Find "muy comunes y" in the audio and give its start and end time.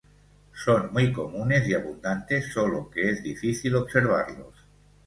0.93-1.75